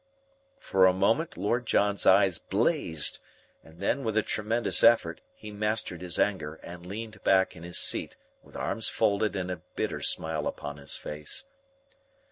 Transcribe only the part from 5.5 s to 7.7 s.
mastered his anger and leaned back in